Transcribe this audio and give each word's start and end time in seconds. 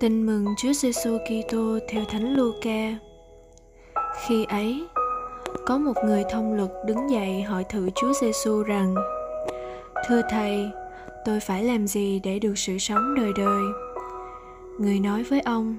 Tin 0.00 0.26
mừng 0.26 0.54
Chúa 0.56 0.72
Giêsu 0.72 1.18
Kitô 1.18 1.78
theo 1.88 2.04
Thánh 2.04 2.34
Luca. 2.34 2.98
Khi 4.26 4.44
ấy, 4.44 4.84
có 5.66 5.78
một 5.78 5.92
người 6.04 6.24
thông 6.30 6.54
luật 6.54 6.70
đứng 6.86 7.10
dậy 7.10 7.42
hỏi 7.42 7.64
thử 7.64 7.90
Chúa 7.94 8.12
Giêsu 8.20 8.62
rằng: 8.62 8.94
"Thưa 10.08 10.22
thầy, 10.30 10.70
tôi 11.24 11.40
phải 11.40 11.64
làm 11.64 11.86
gì 11.86 12.20
để 12.24 12.38
được 12.38 12.58
sự 12.58 12.78
sống 12.78 13.14
đời 13.14 13.32
đời?" 13.36 13.62
Người 14.78 15.00
nói 15.00 15.22
với 15.22 15.40
ông: 15.40 15.76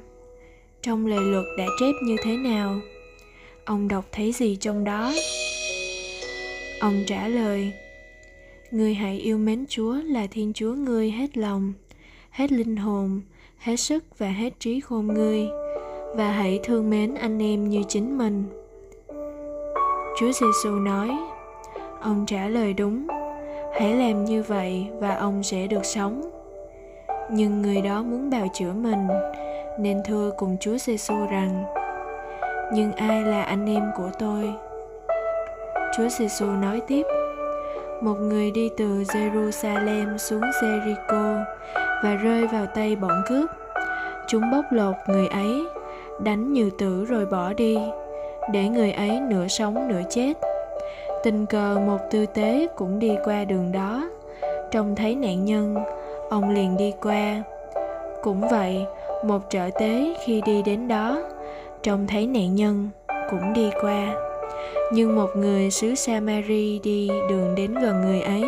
"Trong 0.82 1.06
lề 1.06 1.20
luật 1.20 1.46
đã 1.58 1.66
chép 1.80 1.94
như 2.04 2.16
thế 2.24 2.38
nào? 2.38 2.80
Ông 3.66 3.88
đọc 3.88 4.06
thấy 4.12 4.32
gì 4.32 4.56
trong 4.56 4.84
đó?" 4.84 5.14
Ông 6.80 7.04
trả 7.08 7.28
lời: 7.28 7.74
"Ngươi 8.72 8.94
hãy 8.94 9.18
yêu 9.18 9.38
mến 9.38 9.66
Chúa 9.70 9.94
là 9.94 10.28
Thiên 10.28 10.54
Chúa 10.54 10.74
ngươi 10.74 11.12
hết 11.12 11.38
lòng, 11.38 11.74
hết 12.30 12.52
linh 12.52 12.76
hồn, 12.76 13.22
hết 13.58 13.76
sức 13.76 14.04
và 14.18 14.28
hết 14.28 14.54
trí 14.60 14.80
khôn 14.80 15.08
ngươi 15.08 15.48
và 16.16 16.32
hãy 16.32 16.60
thương 16.64 16.90
mến 16.90 17.16
anh 17.16 17.42
em 17.42 17.70
như 17.70 17.84
chính 17.88 18.18
mình. 18.18 18.44
Chúa 20.20 20.32
giêsu 20.32 20.70
nói, 20.70 21.10
ông 22.02 22.26
trả 22.28 22.48
lời 22.48 22.74
đúng. 22.74 23.08
Hãy 23.74 23.94
làm 23.94 24.26
như 24.26 24.44
vậy 24.48 24.88
và 25.00 25.16
ông 25.16 25.44
sẽ 25.44 25.68
được 25.68 25.86
sống. 25.86 26.22
Nhưng 27.32 27.62
người 27.62 27.82
đó 27.82 28.04
muốn 28.04 28.30
bào 28.30 28.48
chữa 28.54 28.74
mình, 28.74 29.08
nên 29.80 30.02
thưa 30.06 30.32
cùng 30.38 30.58
chúa 30.60 30.78
giêsu 30.78 31.16
rằng, 31.32 31.64
nhưng 32.74 32.92
ai 32.92 33.22
là 33.22 33.44
anh 33.44 33.70
em 33.70 33.84
của 33.98 34.10
tôi? 34.20 34.54
Chúa 35.98 36.10
giêsu 36.10 36.46
nói 36.46 36.82
tiếp, 36.88 37.04
một 38.02 38.16
người 38.16 38.52
đi 38.52 38.70
từ 38.78 39.04
jerusalem 39.04 40.18
xuống 40.18 40.42
jericho 40.42 41.44
và 42.04 42.16
rơi 42.16 42.48
vào 42.48 42.66
tay 42.66 42.96
bọn 42.96 43.22
cướp. 43.28 43.50
Chúng 44.28 44.52
bóc 44.52 44.66
lột 44.72 44.96
người 45.08 45.28
ấy, 45.28 45.64
đánh 46.20 46.54
như 46.54 46.70
tử 46.78 47.06
rồi 47.06 47.26
bỏ 47.26 47.54
đi, 47.54 47.78
để 48.52 48.68
người 48.68 48.92
ấy 48.92 49.20
nửa 49.20 49.48
sống 49.48 49.88
nửa 49.88 50.02
chết. 50.10 50.34
Tình 51.24 51.46
cờ 51.46 51.80
một 51.86 51.98
tư 52.12 52.26
tế 52.26 52.68
cũng 52.76 53.00
đi 53.00 53.16
qua 53.24 53.44
đường 53.44 53.72
đó. 53.72 54.10
Trông 54.72 54.96
thấy 54.96 55.16
nạn 55.16 55.46
nhân, 55.46 55.76
ông 56.30 56.50
liền 56.50 56.78
đi 56.78 56.94
qua. 57.02 57.44
Cũng 58.24 58.42
vậy, 58.52 58.86
một 59.26 59.42
trợ 59.50 59.70
tế 59.80 60.16
khi 60.26 60.42
đi 60.46 60.62
đến 60.62 60.88
đó, 60.88 61.22
trông 61.84 62.08
thấy 62.08 62.28
nạn 62.28 62.56
nhân 62.56 62.90
cũng 63.30 63.54
đi 63.54 63.70
qua. 63.82 64.14
Nhưng 64.94 65.16
một 65.16 65.30
người 65.36 65.72
xứ 65.72 65.96
samari 65.96 66.80
đi 66.84 67.10
đường 67.30 67.56
đến 67.56 67.74
gần 67.74 68.02
người 68.02 68.22
ấy, 68.22 68.46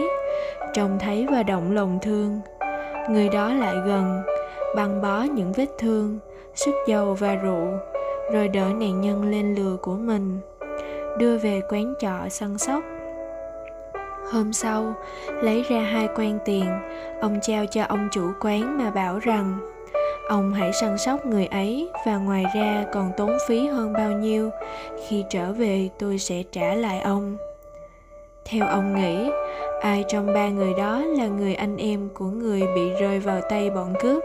trông 0.74 1.00
thấy 1.00 1.28
và 1.32 1.44
động 1.44 1.72
lòng 1.72 2.00
thương 2.02 2.42
người 3.10 3.30
đó 3.30 3.54
lại 3.54 3.76
gần, 3.86 4.22
băng 4.76 5.02
bó 5.02 5.22
những 5.22 5.52
vết 5.52 5.68
thương, 5.78 6.20
sức 6.56 6.72
dầu 6.88 7.14
và 7.14 7.36
rượu, 7.36 7.68
rồi 8.32 8.48
đỡ 8.48 8.66
nạn 8.80 9.02
nhân 9.02 9.32
lên 9.32 9.56
lừa 9.56 9.78
của 9.82 9.96
mình, 9.96 10.40
đưa 11.18 11.38
về 11.38 11.62
quán 11.70 11.94
trọ 12.00 12.30
săn 12.30 12.58
sóc. 12.58 12.84
Hôm 14.32 14.54
sau, 14.54 14.94
lấy 15.42 15.64
ra 15.70 15.80
hai 15.80 16.08
quan 16.16 16.40
tiền, 16.46 16.66
ông 17.22 17.40
trao 17.42 17.66
cho 17.66 17.84
ông 17.90 18.10
chủ 18.12 18.32
quán 18.40 18.78
mà 18.78 18.92
bảo 18.92 19.20
rằng, 19.20 19.58
ông 20.30 20.54
hãy 20.54 20.74
săn 20.74 20.98
sóc 20.98 21.26
người 21.26 21.46
ấy 21.46 21.90
và 22.06 22.18
ngoài 22.18 22.46
ra 22.56 22.86
còn 22.94 23.12
tốn 23.18 23.38
phí 23.48 23.68
hơn 23.68 23.94
bao 23.94 24.12
nhiêu. 24.12 24.50
Khi 25.08 25.24
trở 25.30 25.52
về 25.52 25.90
tôi 26.00 26.20
sẽ 26.20 26.44
trả 26.52 26.74
lại 26.74 27.00
ông. 27.00 27.38
Theo 28.46 28.68
ông 28.68 28.96
nghĩ 28.96 29.30
ai 29.82 30.04
trong 30.08 30.34
ba 30.34 30.50
người 30.50 30.74
đó 30.74 31.00
là 31.00 31.28
người 31.28 31.56
anh 31.56 31.78
em 31.78 32.10
của 32.14 32.26
người 32.26 32.62
bị 32.76 32.90
rơi 33.02 33.20
vào 33.20 33.42
tay 33.50 33.70
bọn 33.70 33.94
cướp? 34.02 34.24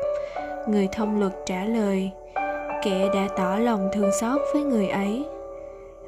Người 0.68 0.88
thông 0.92 1.20
luật 1.20 1.32
trả 1.46 1.64
lời, 1.64 2.10
kẻ 2.84 3.08
đã 3.14 3.28
tỏ 3.36 3.56
lòng 3.58 3.88
thương 3.92 4.10
xót 4.20 4.40
với 4.52 4.62
người 4.62 4.88
ấy. 4.88 5.24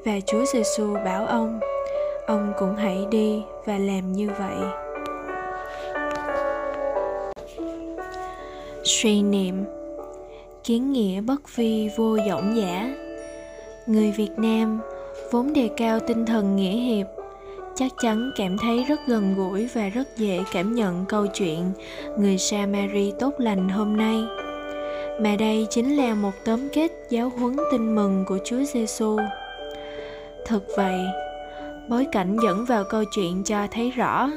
Và 0.05 0.13
chúa 0.27 0.45
giêsu 0.45 0.95
bảo 1.05 1.27
ông 1.27 1.61
ông 2.27 2.53
cũng 2.59 2.77
hãy 2.77 3.07
đi 3.11 3.43
và 3.65 3.79
làm 3.79 4.13
như 4.13 4.31
vậy. 4.39 4.57
Suy 8.85 9.23
niệm, 9.23 9.65
kiến 10.65 10.93
nghĩa 10.93 11.21
bất 11.21 11.57
vi 11.57 11.91
vô 11.97 12.17
vọng 12.29 12.57
giả 12.57 12.95
người 13.87 14.13
việt 14.17 14.33
nam, 14.37 14.81
vốn 15.31 15.53
đề 15.53 15.71
cao 15.77 15.99
tinh 16.01 16.27
thần 16.27 16.57
nghĩa 16.57 16.77
hiệp 16.77 17.16
chắc 17.77 17.93
chắn 18.03 18.31
cảm 18.37 18.59
thấy 18.59 18.85
rất 18.85 19.01
gần 19.07 19.35
gũi 19.37 19.69
và 19.75 19.89
rất 19.89 20.17
dễ 20.17 20.45
cảm 20.53 20.75
nhận 20.75 21.05
câu 21.09 21.27
chuyện 21.27 21.73
người 22.19 22.39
Samari 22.39 23.13
tốt 23.19 23.35
lành 23.39 23.69
hôm 23.69 23.97
nay. 23.97 24.17
Mà 25.21 25.37
đây 25.39 25.67
chính 25.71 25.97
là 25.97 26.15
một 26.15 26.33
tóm 26.45 26.69
kết 26.73 26.93
giáo 27.11 27.29
huấn 27.39 27.57
tin 27.73 27.95
mừng 27.95 28.25
của 28.29 28.39
Chúa 28.45 28.63
Giêsu. 28.75 29.19
thật 30.47 30.63
vậy, 30.77 31.01
bối 31.89 32.07
cảnh 32.13 32.37
dẫn 32.43 32.65
vào 32.65 32.85
câu 32.85 33.05
chuyện 33.05 33.43
cho 33.45 33.67
thấy 33.71 33.91
rõ 33.91 34.31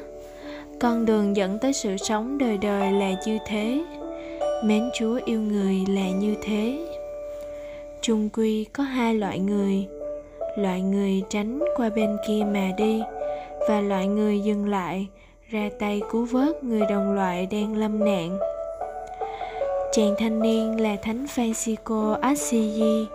con 0.80 1.06
đường 1.06 1.36
dẫn 1.36 1.60
tới 1.60 1.74
sự 1.74 1.98
sống 1.98 2.38
đời 2.38 2.58
đời 2.58 2.92
là 2.92 3.12
như 3.26 3.38
thế 3.48 3.82
mến 4.64 4.90
chúa 4.94 5.20
yêu 5.26 5.42
người 5.42 5.86
là 5.90 6.10
như 6.10 6.36
thế 6.42 6.80
chung 8.02 8.30
quy 8.34 8.66
có 8.74 8.84
hai 8.84 9.14
loại 9.16 9.40
người 9.40 9.88
loại 10.58 10.82
người 10.82 11.22
tránh 11.30 11.60
qua 11.76 11.90
bên 11.90 12.18
kia 12.28 12.44
mà 12.54 12.70
đi 12.78 13.02
và 13.70 13.82
loại 13.82 14.08
người 14.08 14.40
dừng 14.40 14.70
lại, 14.70 15.08
ra 15.50 15.70
tay 15.80 16.02
cứu 16.12 16.26
vớt 16.26 16.64
người 16.64 16.82
đồng 16.90 17.14
loại 17.14 17.46
đang 17.52 17.78
lâm 17.78 18.06
nạn. 18.06 18.40
Chàng 19.92 20.16
thanh 20.20 20.42
niên 20.42 20.82
là 20.82 20.96
thánh 21.04 21.26
Francisco 21.26 22.20
Assisi 22.22 23.06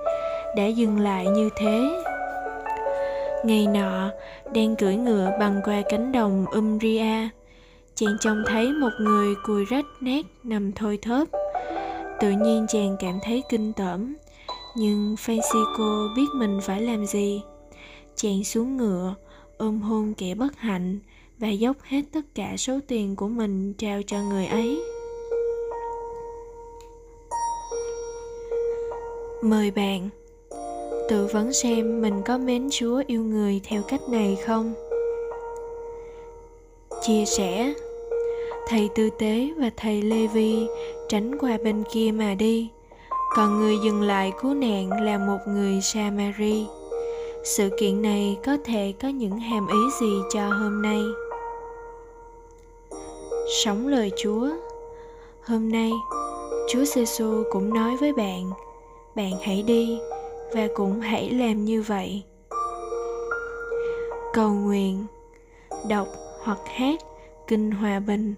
đã 0.56 0.66
dừng 0.66 1.00
lại 1.00 1.26
như 1.26 1.50
thế. 1.56 2.02
Ngày 3.44 3.66
nọ, 3.66 4.10
đang 4.54 4.76
cưỡi 4.76 4.96
ngựa 4.96 5.30
bằng 5.40 5.60
qua 5.64 5.82
cánh 5.88 6.12
đồng 6.12 6.46
Umbria, 6.52 7.28
chàng 7.94 8.16
trông 8.20 8.42
thấy 8.46 8.72
một 8.72 8.92
người 9.00 9.34
cùi 9.46 9.64
rách 9.64 9.86
nát 10.00 10.24
nằm 10.44 10.72
thôi 10.72 10.98
thớp. 11.02 11.28
Tự 12.20 12.30
nhiên 12.30 12.66
chàng 12.68 12.96
cảm 13.00 13.18
thấy 13.22 13.42
kinh 13.48 13.72
tởm, 13.72 14.16
nhưng 14.76 15.14
Francisco 15.14 16.14
biết 16.16 16.26
mình 16.34 16.60
phải 16.62 16.80
làm 16.80 17.06
gì. 17.06 17.42
Chàng 18.16 18.44
xuống 18.44 18.76
ngựa 18.76 19.14
ôm 19.58 19.80
hôn 19.80 20.14
kẻ 20.14 20.34
bất 20.34 20.56
hạnh 20.56 20.98
và 21.38 21.48
dốc 21.48 21.76
hết 21.82 22.02
tất 22.12 22.20
cả 22.34 22.56
số 22.56 22.78
tiền 22.88 23.16
của 23.16 23.28
mình 23.28 23.72
trao 23.78 24.00
cho 24.06 24.22
người 24.22 24.46
ấy. 24.46 24.82
Mời 29.42 29.70
bạn, 29.70 30.08
tự 31.08 31.26
vấn 31.32 31.52
xem 31.52 32.02
mình 32.02 32.22
có 32.22 32.38
mến 32.38 32.68
chúa 32.70 33.02
yêu 33.06 33.22
người 33.22 33.60
theo 33.64 33.82
cách 33.88 34.00
này 34.08 34.36
không? 34.46 34.74
Chia 37.02 37.24
sẻ, 37.24 37.74
thầy 38.68 38.88
tư 38.94 39.10
tế 39.18 39.48
và 39.58 39.70
thầy 39.76 40.02
lê 40.02 40.26
vi 40.26 40.66
tránh 41.08 41.38
qua 41.38 41.58
bên 41.64 41.84
kia 41.92 42.10
mà 42.14 42.34
đi, 42.34 42.68
còn 43.36 43.58
người 43.58 43.76
dừng 43.84 44.02
lại 44.02 44.32
cứu 44.42 44.54
nạn 44.54 45.04
là 45.04 45.18
một 45.18 45.38
người 45.46 45.80
samari 45.80 46.66
sự 47.44 47.70
kiện 47.78 48.02
này 48.02 48.38
có 48.44 48.56
thể 48.64 48.94
có 49.02 49.08
những 49.08 49.38
hàm 49.38 49.66
ý 49.68 49.78
gì 50.00 50.12
cho 50.32 50.48
hôm 50.48 50.82
nay? 50.82 51.00
Sống 53.64 53.88
lời 53.88 54.10
chúa. 54.16 54.48
Hôm 55.42 55.72
nay, 55.72 55.90
chúa 56.68 56.84
giêsu 56.84 57.42
cũng 57.50 57.74
nói 57.74 57.96
với 57.96 58.12
bạn 58.12 58.50
bạn 59.14 59.32
hãy 59.42 59.62
đi 59.62 59.98
và 60.54 60.68
cũng 60.74 61.00
hãy 61.00 61.30
làm 61.30 61.64
như 61.64 61.82
vậy. 61.82 62.22
Cầu 64.32 64.50
nguyện, 64.50 65.06
đọc 65.88 66.08
hoặc 66.42 66.58
hát 66.64 67.00
kinh 67.46 67.70
hòa 67.70 68.00
bình. 68.00 68.34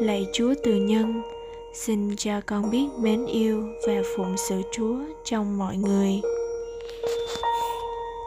Lạy 0.00 0.26
chúa 0.32 0.54
từ 0.64 0.74
nhân, 0.74 1.22
xin 1.74 2.16
cho 2.16 2.40
con 2.46 2.70
biết 2.70 2.86
mến 2.98 3.26
yêu 3.26 3.62
và 3.86 4.02
phụng 4.16 4.36
sự 4.36 4.62
chúa 4.72 4.96
trong 5.24 5.58
mọi 5.58 5.76
người. 5.76 6.20